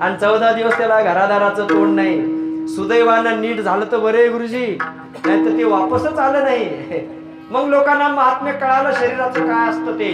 [0.00, 2.66] आणि चौदा दिवस त्याला घरादाराचं तोंड नाही.
[2.74, 4.66] सुदैवानं नीट झालं तर बरे गुरुजी.
[5.26, 7.00] नाही तर ते वापसच आलं नाही.
[7.50, 10.10] मग लोकांना महात्म्य कळालं शरीराचं काय असतं ते.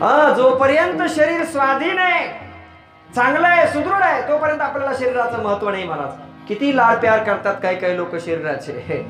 [0.00, 2.26] हा जोपर्यंत शरीर स्वाधीन आहे
[3.10, 6.10] चांगलं आहे सुदृढ आहे तोपर्यंत आपल्याला शरीराचं महत्त्व नाही महाराज.
[6.48, 9.04] किती लाड प्यार करतात काही काही लोक शरीराचे.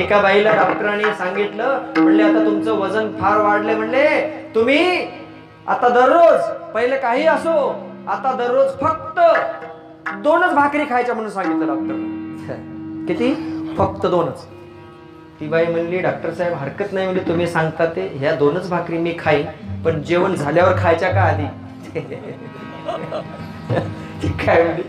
[0.00, 4.08] एका बाईला डॉक्टरांनी सांगितलं म्हणले आता तुमचं वजन फार वाढले म्हणले
[4.54, 5.06] तुम्ही
[5.68, 6.40] आता दररोज
[6.74, 7.56] पहिले काही असो
[8.08, 9.18] आता दररोज फक्त
[10.22, 11.94] दोनच भाकरी खायच्या म्हणून सांगितलं डॉक्टर
[13.08, 13.32] किती?
[13.78, 14.44] फक्त दोनच.
[15.40, 18.06] ती बाई म्हणली डॉक्टर साहेब हरकत नाही म्हणजे तुम्ही सांगता ते.
[18.14, 19.46] ह्या दोनच भाकरी मी खाईन
[19.84, 21.46] पण जेवण झाल्यावर खायच्या का आधी?
[24.22, 24.82] ती काय म्हणली?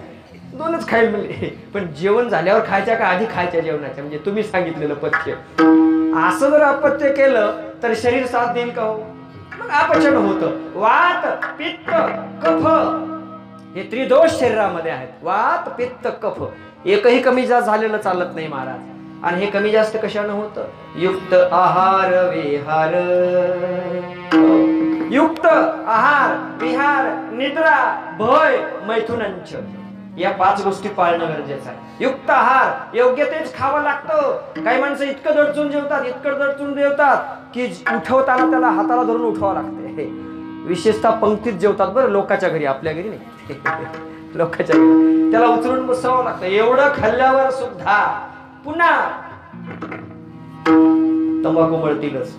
[0.58, 1.50] दोनच खाईल म्हणले.
[1.74, 4.04] पण जेवण झाल्यावर खायच्या का आधी खायच्या जेवणाच्या?
[4.04, 5.34] म्हणजे तुम्ही सांगितलेलं पथ्य.
[6.28, 8.98] असं जर अपत्य केलं तर शरीर साथ देईल का हो?
[9.62, 10.80] मग अपचन होतं.
[10.80, 11.92] वात पित्त
[12.46, 12.68] कफ.
[13.76, 15.08] हे त्रिदोष शरीरामध्ये आहेत.
[15.24, 16.44] वात पित्त कफ.
[16.86, 18.80] एकही कमी जास्त झालेलं चालत नाही महाराज.
[19.24, 20.64] आणि हे कमी जास्त कशानं होतं?
[20.96, 22.94] युक्त आहार विहार.
[24.34, 24.58] हो.
[25.12, 29.54] युक्त आहार विहार निद्रा भय मैथुनंच.
[30.22, 32.04] या पाच गोष्टी पाळणं गरजेचं आहे.
[32.04, 34.38] युक्त आहार योग्य तेच खावं लागतं.
[34.66, 37.18] काही माणसं इतकं दडचून जेवतात इतकं दडचून जेवतात
[37.54, 40.06] की उठवताना त्याला हाताला धरून उठवावं लागते.
[40.66, 43.22] विशेषतः पंक्तीत जेवतात बरं लोकाच्या घरी आपल्या घरी नाही.
[44.36, 45.32] लोकाच्या घरी.
[45.32, 46.46] त्याला उचलून बसावं लागतं.
[46.46, 48.28] एवढं खाल्ल्यावर सुद्धा
[48.66, 49.02] पुन्हा
[51.46, 52.36] तंबाखू मळतीलच.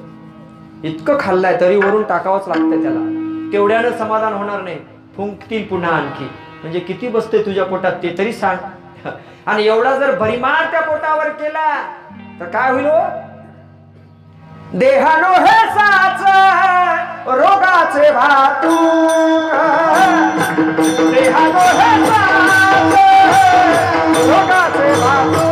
[0.84, 3.18] इतकं खाल्लाय तरी वरून टाकावंच लागतंय त्याला.
[3.52, 4.78] तेवढ्यानं समाधान होणार नाही.
[5.16, 6.28] फुंकतील पुन्हा आणखी.
[6.62, 9.08] म्हणजे किती बसते तुझ्या पोटात ते तरी सांग.
[9.46, 11.68] आणि एवढा जर भरिमार त्या पोटावर केला
[12.40, 13.00] तर काय होईल हो?
[14.78, 16.22] देहानो हे साच
[17.28, 18.76] रोगाचे भातू.
[21.10, 22.94] देहानो हे साच
[24.28, 25.50] रोगाचे भातू.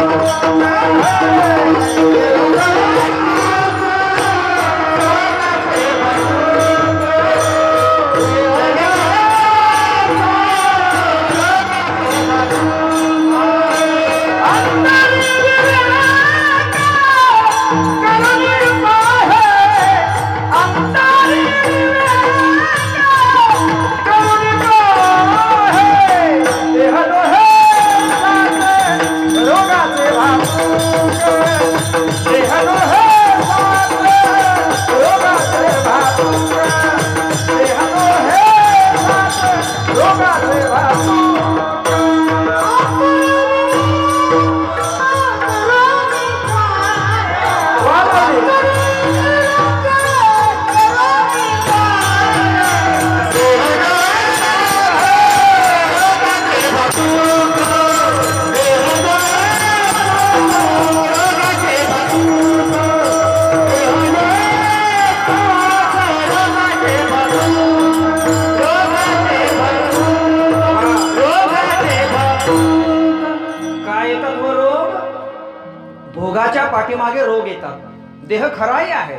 [77.41, 79.19] रोग येतात देह खराही आहे.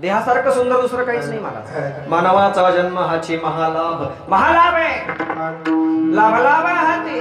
[0.00, 1.60] देहासारखं सुंदर दुसरं काहीच नाही मला.
[2.08, 4.30] मानवाचा जन्म हाची महालाभ.
[4.30, 4.96] महालाभ आहे.
[6.16, 7.20] लाभलाभ हाती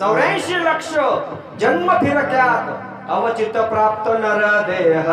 [0.00, 0.94] चौऱ्याऐंशी लक्ष.
[1.60, 3.10] जन्म फिरक्यात.
[3.10, 5.10] अवचित प्राप्त नर देह.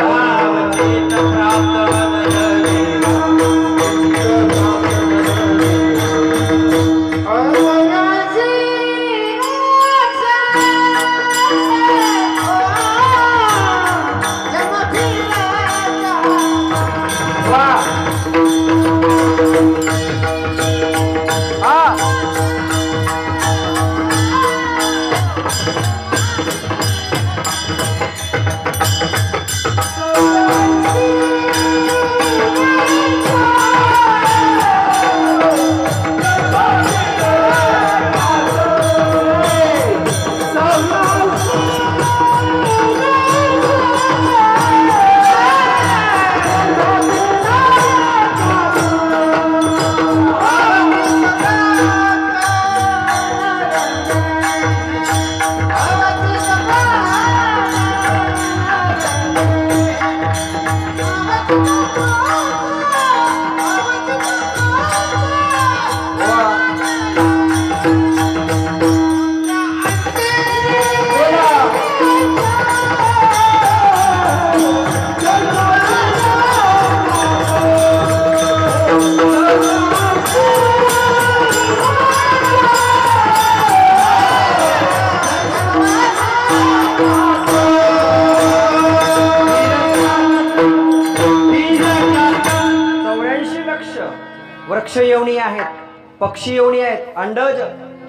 [96.19, 97.59] पक्षी योनी आहेत अंडज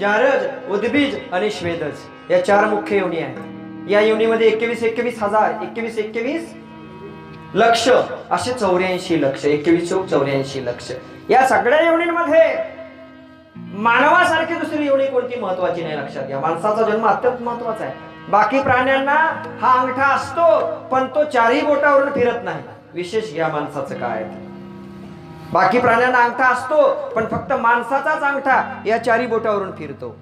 [0.01, 1.99] जारज उद्बीज आणि श्वेदज.
[2.31, 3.37] या चार मुख्य योनी आहेत.
[3.91, 6.55] या योनीमध्ये एकवीस एकवीस हजार एकवीस एकवीस
[7.55, 7.89] लक्ष
[8.31, 10.91] असे चौऱ्याऐंशी लक्ष एकवीस चौक चौऱ्याऐंशी लक्ष.
[11.31, 12.57] या सगळ्या योनींमध्ये
[13.57, 16.41] मानवासारखी दुसरी योनी कोणती महत्वाची नाही लक्षात घ्या.
[16.41, 17.93] माणसाचा जन्म अत्यंत महत्त्वाचा आहे.
[18.29, 19.19] बाकी प्राण्यांना
[19.61, 20.45] हा अंगठा असतो
[20.93, 22.62] पण तो चारही बोटावरून फिरत नाही.
[22.95, 24.50] विशेष घ्या माणसाचं काय आहे.
[25.52, 30.19] बाकी प्राण्यांना अंगठा असतो पण फक्त माणसाचाच अंगठा या चारी बोटावरून फिरतो.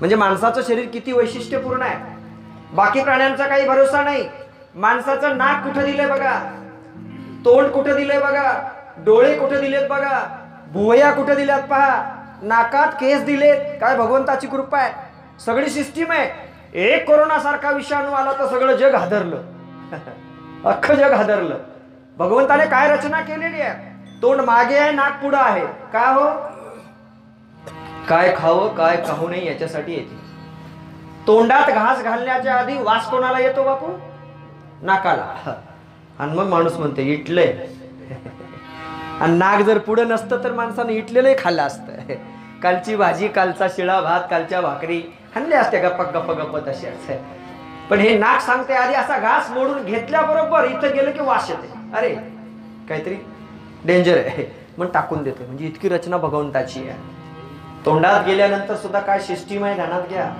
[0.00, 2.16] म्हणजे माणसाचं शरीर किती वैशिष्ट्यपूर्ण आहे?
[2.74, 4.28] बाकी प्राण्यांचा काही भरोसा नाही.
[4.74, 6.58] माणसाचं नाक कुठं दिलंय बघा?
[7.44, 8.68] तोंड कुठं दिलंय बघा?
[8.98, 10.38] डोळे कुठं दिलेत बघा?
[10.72, 12.04] भुवया कुठं दिल्यात पहा?
[12.42, 13.80] नाकात केस दिलेत.
[13.80, 14.92] काय भगवंताची कृपा आहे.
[15.46, 16.30] सगळी सिस्टीम आहे.
[16.74, 19.42] एक कोरोना सारखा विषाणू आला तर सगळं जग हादरलं.
[20.64, 21.58] अख्खं जग हादरलं.
[22.18, 23.91] भगवंताने काय रचना केलेली आहे?
[24.22, 25.64] तोंड मागे आहे नाक पुढं आहे.
[25.92, 26.28] का हो?
[28.08, 30.16] काय खावं काय खाऊ नये याच्यासाठी येते.
[31.26, 33.86] तोंडात घास घालण्याच्या आधी वास कोणाला येतो बापू?
[34.82, 35.54] नाकाला.
[36.18, 37.52] आणि मग माणूस म्हणते इटलंय
[39.20, 42.12] आणि नाक जर पुढं नसतं तर माणसानं इटलेलंही खाल्लं असतं.
[42.62, 45.00] कालची भाजी कालचा शिळा भात कालच्या भाकरी
[45.34, 46.86] खाल्ल्या असत्या गप्पा गप्प गप्प तशी.
[46.86, 47.20] असते
[47.90, 51.72] पण हे नाक सांगते आधी असा घास मोडून घेतल्याबरोबर इथं गेलं की वास येते.
[51.96, 52.14] अरे
[52.88, 53.16] काहीतरी
[53.86, 54.62] डेंजर आहे.
[54.78, 56.98] मग टाकून देते म्हणजे इतकी रचना भगवंताची आहे.
[57.86, 60.32] तोंडात गेल्यानंतर सुद्धा काय सिस्टीम आहे ध्यानात घ्या.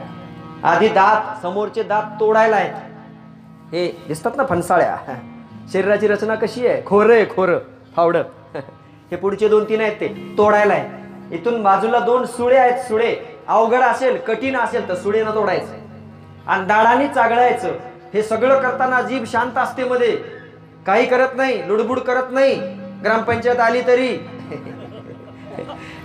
[0.68, 2.74] आधी दात समोरचे दात तोडायला आहेत.
[3.72, 4.96] हे दिसतात ना फणसाळ्या?
[5.72, 6.82] शरीराची रचना कशी आहे?
[6.86, 7.58] खोरं आहे खोरं.
[7.96, 8.22] फावडं.
[9.10, 10.34] हे पुढचे दोन तीन आहेत ते.
[10.38, 13.16] तोडायला आहे इथून बाजूला दोन सुळे आहेत सुळे.
[13.48, 15.72] अवघड असेल कठीण असेल तर सुळेनं तोडायचं.
[16.46, 17.72] आणि दाडाने चागळायचं.
[18.14, 20.16] हे सगळं करताना जीभ शांत असते मध्ये.
[20.86, 22.81] काही करत नाही लुडबुड करत नाही.
[23.04, 24.08] ग्रामपंचायत आली तरी.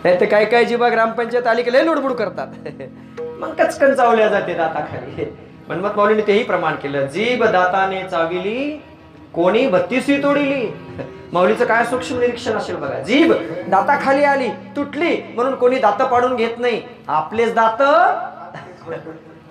[0.03, 2.47] नाही तर काही काही जीवा ग्रामपंचायत आली की लय लुडबुड करतात.
[3.39, 5.25] मग कचकन चावल्या जाते दाताखाली
[5.69, 7.05] मनमत माऊलीने तेही प्रमाण केलं.
[7.05, 8.69] जीभ दाताने चाविली
[9.33, 10.67] कोणी बत्तीसही तोडिली.
[11.33, 12.99] माऊलीचं काय सूक्ष्म निरीक्षण असेल बघा.
[12.99, 13.33] जीभ
[13.69, 16.81] दाता खाली आली तुटली म्हणून कोणी दात पाडून घेत नाही.
[17.07, 17.81] आपलेच दात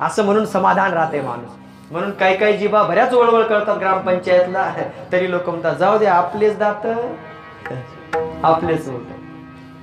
[0.00, 1.50] असं म्हणून समाधान राहते माणूस.
[1.90, 4.70] म्हणून काही काही जीवा बऱ्याच वळवळ करतात ग्रामपंचायतला.
[5.12, 6.86] तरी लोक म्हणतात जाऊ दे आपलेच दात.
[8.44, 9.00] आपलेच होत.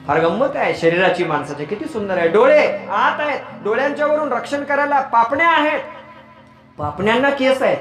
[0.07, 0.75] फार गंमत आहे.
[0.75, 2.27] शरीराची माणसाची किती सुंदर आहे.
[2.27, 3.39] डोळे आत आहेत.
[3.63, 5.79] डोळ्यांच्या वरून रक्षण करायला पापण्या आहेत.
[6.77, 7.77] पापण्यांना केस आहेत.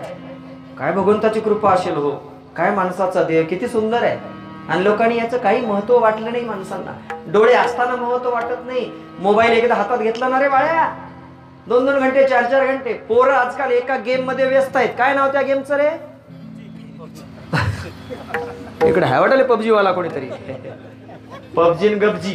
[0.79, 2.11] काय भगवंताची कृपा असेल हो.
[2.57, 4.19] काय माणसाचा देह किती सुंदर आहे.
[4.69, 6.93] आणि लोकांनी याचं काही महत्त्व वाटलं नाही माणसांना.
[7.33, 8.91] डोळे असताना महत्त्व वाटत नाही.
[9.19, 10.95] मोबाईल एकदा हातात घेतला ना रे बाळ्या.
[11.69, 12.93] दोन दोन घंटे चार चार घंटे.
[12.93, 14.89] पोरं आजकाल एका गेममध्ये व्यस्त आहेत.
[14.99, 15.91] काय नाव त्या गेमचं रे?
[18.87, 20.29] इकडे हाय वाटले पबजी वाला कोणीतरी?
[21.56, 22.34] पबजी गबजी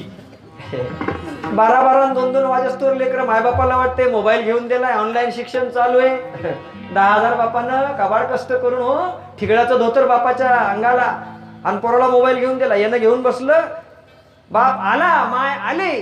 [1.54, 6.00] बारा बारा आणि दोन दोन वाजस्तोर लेकर मायबापाला वाटते मोबाईल घेऊन दिलाय ऑनलाईन शिक्षण चालू
[6.00, 6.54] आहे.
[6.94, 8.96] दहा हजार बापानं कबाड कष्ट करून हो
[9.40, 11.12] ठिगळाचं धोतर बापाच्या अंगाला
[11.66, 12.76] आणि पोराला मोबाईल घेऊन दिला.
[12.76, 13.68] यानं घेऊन बसलं
[14.52, 15.94] बाप आला माय आले.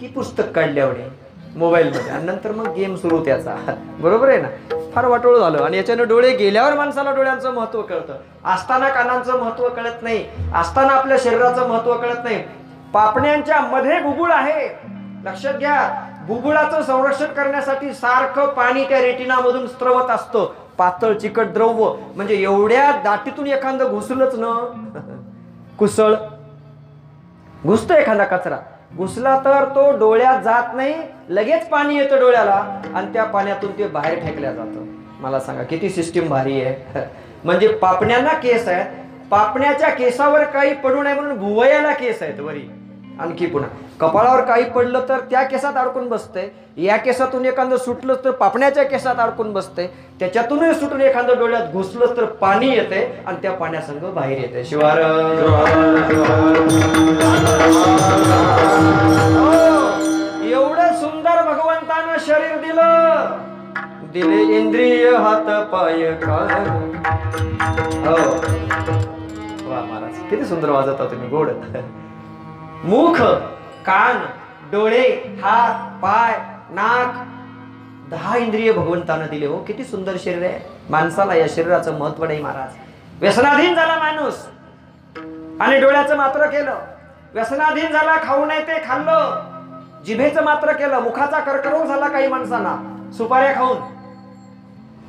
[0.00, 1.08] की पुस्तक काढल्यावडे
[1.56, 3.56] मोबाईल मध्ये आणि नंतर मग गेम सुरू त्याचा.
[4.00, 4.48] बरोबर आहे ना?
[4.94, 5.58] फार वाटोळ झालं.
[5.58, 8.14] आणि याच्यानं डोळे गेल्यावर माणसाला डोळ्यांचं महत्त्व कळतं.
[8.44, 10.24] असताना कानांचं महत्त्व कळत नाही.
[10.54, 12.44] असताना आपल्या शरीराचं महत्त्व कळत नाही.
[12.92, 14.68] पापण्यांच्या मध्ये बुबुळ आहे.
[15.24, 16.06] लक्षात घ्या.
[16.26, 20.52] बुबुळाचं संरक्षण करण्यासाठी सारखं पाणी त्या रेटिनामधून स्त्रवत असतं.
[20.78, 22.12] पातळ चिकट द्रव्य.
[22.16, 24.44] म्हणजे एवढ्या दाटीतून एखादं घुसलंच न.
[25.78, 26.14] कुसळ.
[27.66, 28.56] घुसतो एखादा कचरा.
[28.96, 30.94] घुसला तर तो डोळ्यात जात नाही
[31.28, 34.84] लगेच पाणी येतं डोळ्याला आणि त्या पाण्यातून ते बाहेर फेकल्या जातं.
[35.20, 37.00] मला सांगा किती सिस्टीम भारी आहे.
[37.44, 38.86] म्हणजे पापण्यांना केस आहेत.
[39.30, 42.79] पापण्याच्या केसावर काही पडू नये म्हणून भुवयाला केस आहेत वरी.
[43.20, 43.70] आणखी पुन्हा.
[44.00, 46.48] कपाळावर काही पडलं तर त्या केसात अडकून बसतंय.
[46.76, 49.86] या केसातून एखादं सुटलं तर पापण्याच्या केसात अडकून बसतंय.
[50.20, 54.98] त्याच्यातूनही सुटून एखादं डोळ्यात घुसलं तर पाणी येते आणि त्या पाण्यासंग बाहेर येते शिवार.
[59.36, 59.52] हो,
[60.48, 63.38] एवढं सुंदर भगवंतानं शरीर दिलं.
[64.12, 66.38] दिले इंद्रिय हात पाय हो.
[69.70, 71.48] वा महाराज किती सुंदर वाजवता तुम्ही गोड.
[72.84, 73.16] मुख
[73.86, 74.26] कान
[74.72, 76.38] डोळे हात पाय
[76.70, 77.26] नाक
[78.10, 79.58] दहा इंद्रिय भगवंतानं दिले हो.
[79.58, 80.60] किती सुंदर शरीर आहे.
[80.90, 82.68] माणसाला या शरीराचं महत्त्व नाही महाराज.
[83.20, 84.46] व्यसनाधीन झाला माणूस.
[85.60, 86.78] आणि डोळ्याचं मात्र केलं.
[87.34, 89.42] व्यसनाधीन झाला खाऊ नये ते खाल्लं.
[90.06, 91.00] जिभेचं मात्र केलं.
[91.00, 92.76] मुखाचा कर्करोग झाला काही माणसांना.
[93.16, 93.76] सुपाऱ्या खाऊन.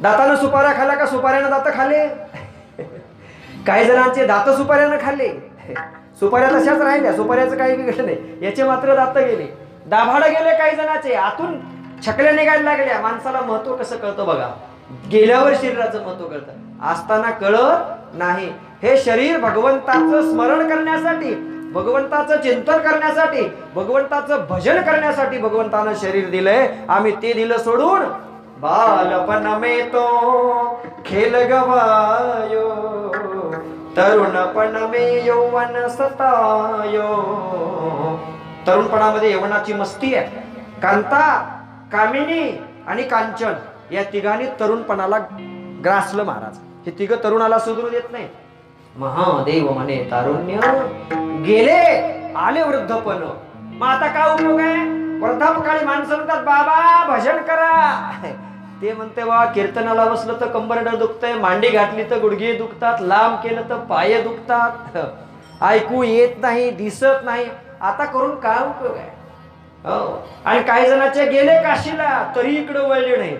[0.02, 2.08] दातानं सुपाऱ्या खाल्ल्या का सुपाऱ्यानं दात खाले
[3.68, 5.52] काही जणांचे दात सुपाऱ्यानं खाल्ले.
[6.22, 8.38] सुपाऱ्या तशाच राहिल्या सुपाऱ्याचं काही बिघडलं नाही.
[8.42, 9.58] याचे मात्र दात गेले.
[9.86, 11.14] दाभाड गेले काही जणांचे.
[11.14, 11.60] आतून
[12.08, 13.00] छकल्या निघायला लागल्या.
[13.00, 14.50] माणसाला महत्त्व कसं कळतं बघा?
[15.12, 16.52] गेल्यावर शरीराचं महत्त्व कळतं.
[16.92, 18.54] असताना कळत नाही.
[18.84, 21.34] हे शरीर भगवंताचं स्मरण करण्यासाठी
[21.74, 23.42] भगवंताचं चिंतन करण्यासाठी
[23.76, 26.74] भगवंताचं भजन करण्यासाठी भगवंतानं शरीर दिलंय.
[26.90, 28.00] आम्ही ते दिलं सोडून
[28.60, 30.06] बालपण मेतो
[31.06, 33.11] खेल गवायो.
[33.98, 37.08] तरुणपण मे यौवन सतायो.
[38.68, 40.40] तरुणपणामध्ये यवनाची मस्ती आहे.
[40.82, 41.24] कांता
[41.92, 42.44] कामिनी
[42.88, 43.54] आणि कांचन
[43.92, 45.18] या तिघांनी तरुणपणाला
[45.86, 46.58] ग्रासलं महाराज.
[46.86, 48.28] हे तिघ तरुणाला सुधरू देत नाही
[48.96, 50.60] महादेव म्हणे तारुण्य
[51.46, 51.82] गेले
[52.38, 53.24] आले वृद्धपण
[53.78, 54.84] मग आता काय उपयोग आहे?
[55.22, 57.70] वृद्धापकाळी माणसं म्हणतात बाबा भजन करा.
[58.82, 63.62] ते म्हणते बा कीर्तनाला बसलं तर कंबरडं दुखतंय मांडी घातली तर गुडघे दुखतात लांब केलं
[63.70, 64.98] तर पाय दुखतात.
[65.62, 67.46] ऐकू येत नाही दिसत नाही.
[67.82, 69.10] आता करून काय उपयोग आहे?
[69.86, 70.24] हो.
[70.46, 73.38] आणि काही जणांचे गेले काशीला तरी इकडे वळले नाहीत.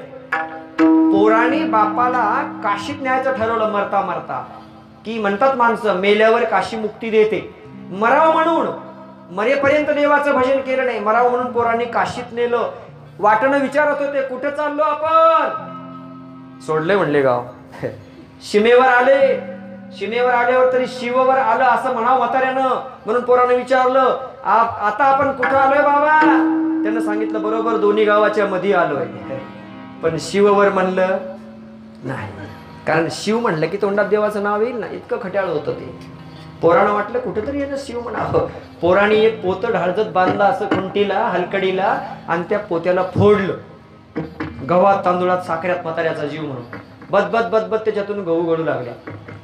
[1.14, 2.24] पोराणी बापाला
[2.64, 4.44] काशीत न्यायचं ठरवलं मरता मरता.
[5.06, 7.56] की म्हणतात माणसं मेल्यावर काशी मुक्ती देते.
[7.90, 8.68] मराव म्हणून
[9.36, 11.00] मरेपर्यंत देवाचं भजन केलं नाही.
[11.00, 12.72] मराव म्हणून पोरांनी काशीत नेलं.
[13.22, 15.50] वाटणं विचारत होते कुठे चाललो आपण?
[16.66, 17.44] सोडले म्हणले गाव.
[18.42, 19.36] सीमेवर आले.
[19.98, 22.68] सीमेवर आल्यावर तरी शिववर आलं असं म्हणावं म्हाताऱ्यानं.
[23.06, 26.20] म्हणून पोरानं विचारलं आता आपण कुठं आलोय बाबा?
[26.84, 29.06] त्यानं सांगितलं बरोबर दोन्ही गावाच्या मध्ये आलोय.
[30.04, 31.18] पण शिववर म्हणलं
[32.04, 32.32] नाही.
[32.88, 35.96] कारण शिव म्हणलं की तोंडात देवाचं नाव येईल ना इतकं खट्याळ होतं ते.
[36.62, 38.48] पोरानं वाटलं कुठेतरी यानं शिव म्हणावं.
[38.82, 43.58] पोराणी एक पोतं ढाळजत बांधलं असं खुंटीला हलकडीला आणि त्या पोत्याला फोडलं.
[44.70, 46.64] गव्हात तांदूळात साखऱ्यात म्हाताऱ्याचा जीव म्हणून.
[47.12, 48.94] बदबद बदबद त्याच्यातून गहू गळू लागल्या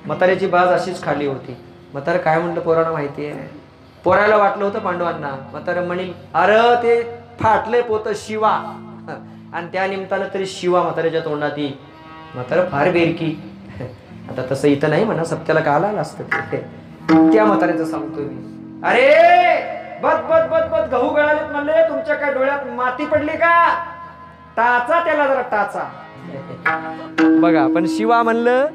[0.06, 1.56] म्हाताऱ्याची बाज अशीच खाली होती.
[1.94, 3.48] म्हातारं काय म्हणलं पोरानं माहिती आहे
[4.04, 5.36] पोराला वाटलं होतं पांडवांना.
[5.52, 7.02] म्हातारं म्हणील अरे ते
[7.40, 8.52] फाटलंय पोत शिवा.
[9.54, 11.74] आणि त्या निमित्तानं तरी शिवा म्हाताऱ्याच्या तोंडात येईल.
[12.34, 13.36] म्हातारं फार बेरकी.
[14.30, 16.87] आता तसं इथं नाही म्हणा सत्याला का आला असतं ते.
[17.10, 18.82] त्या म्हाताऱ्याचं सांगतोय मी.
[18.84, 23.68] अरे बद बद बद बद गहू गळालेत म्हणले तुमच्या काय डोळ्यात माती पडली का?
[24.58, 25.84] टाचा त्याला जरा टाचा.
[27.42, 28.66] बघा पण शिवा म्हणलं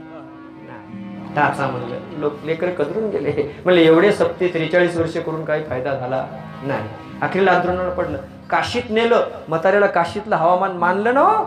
[1.37, 1.97] टाचा म्हणलं.
[2.21, 3.33] लोक लेकर कदरून गेले.
[3.65, 6.25] म्हणले एवढे सप्ते त्रेचाळीस वर्ष करून काही फायदा झाला
[6.63, 6.89] नाही.
[7.23, 8.19] अखेरीला अंतरुणाला पडलं.
[8.51, 9.25] काशीत नेलं.
[9.49, 11.45] म्हाताऱ्याला काशीतलं हवामान मानलं ना हो.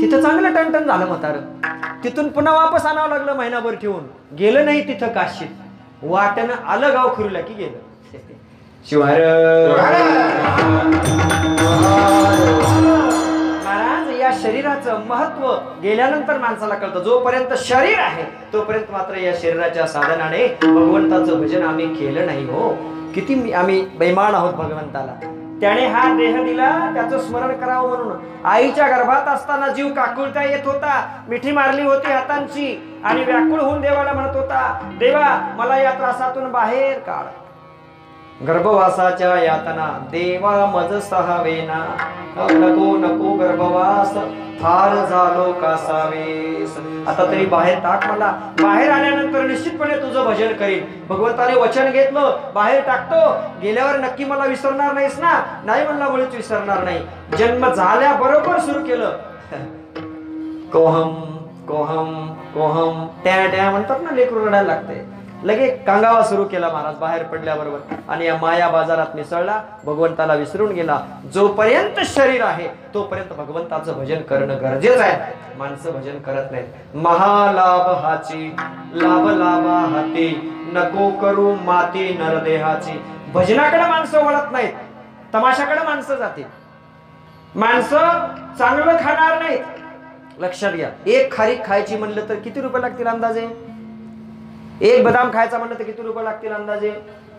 [0.00, 1.67] तिथं चांगलं टणटण झालं म्हातारं.
[2.04, 4.04] तिथून पुन्हा वापस आणावं लागलं महिनाभर ठेवून.
[4.36, 5.48] गेलं नाही तिथं काशीत.
[6.02, 7.78] वाटणं आलं गाव फिरूला की गेलं.
[8.90, 9.20] शिवार
[13.64, 15.50] महाराज या शरीराचं महत्त्व
[15.82, 17.02] गेल्यानंतर माणसाला कळतं.
[17.04, 22.70] जोपर्यंत शरीर आहे तोपर्यंत मात्र या शरीराच्या साधनाने भगवंताचं भजन आम्ही केलं नाही हो.
[23.14, 25.14] किती आम्ही बैमान आहोत भगवंताला.
[25.60, 28.16] त्याने हा देह दिला त्याचं स्मरण करावं म्हणून.
[28.44, 31.00] आईच्या गर्भात असताना जीव काकुळता येत होता.
[31.28, 36.98] मिठी मारली होती हातांची आणि व्याकुळ होऊन देवाला म्हणत होता देवा मला या त्रासातून बाहेर
[36.98, 37.24] काढ.
[38.46, 41.78] गर्भवासाच्या यातना देवा मज सहावेना
[42.36, 44.12] नको नको गर्भवास
[44.62, 46.76] फार झालो कासावेस.
[47.08, 48.30] आता तरी बाहेर टाक मला.
[48.62, 50.84] बाहेर आल्यानंतर निश्चितपणे तुझं भजन करीन.
[51.08, 53.20] भगवंताने वचन घेतलं बाहेर टाकतो.
[53.62, 55.62] गेल्यावर नक्की मला विसरणार नाहीस ना?
[55.64, 57.00] नाही म्हणला मुळीच विसरणार नाही.
[57.38, 59.10] जन्म झाल्या बरोबर सुरू केलं.
[60.72, 61.14] कोहम
[61.68, 63.06] कोहम कोहम.
[63.24, 67.94] त्या त्या म्हणतात ना लेकरू रडायला लागते लगे कांगावा सुरू केला महाराज बाहेर पडल्याबरोबर.
[68.08, 71.00] आणि या माया बाजारात मिसळला भगवंताला विसरून गेला.
[71.34, 75.34] जोपर्यंत शरीर आहे तोपर्यंत भगवंताचं भजन करणं गरजेचं आहे.
[75.58, 76.96] माणसं भजन करत नाहीत.
[76.96, 78.56] महालाभ हाची
[78.94, 80.28] लाभ लाभा हाती.
[80.72, 83.00] नको करू माती नरदेहाची.
[83.32, 84.72] भजनाकडे माणसं वळत नाहीत.
[85.34, 86.44] तमाशाकडे माणसं जातील
[87.54, 87.98] माणसं
[88.58, 89.64] चांगलं खाणार नाहीत.
[90.38, 90.88] लक्षात घ्या.
[91.06, 93.48] एक खारीक खायची म्हणलं तर किती रुपये लागतील अंदाजे?
[94.80, 96.92] एक बदाम खायचा म्हणलं तर किती रुपये लागतील अंदाजे?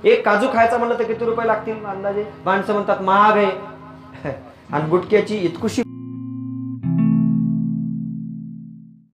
[0.04, 2.26] एक काजू खायचा म्हणलं तर किती रुपये लागतील अंदाजे?
[2.46, 3.52] माणसं म्हणतात महाग आहे.
[4.74, 5.82] आणि गुटक्याची इतकुशी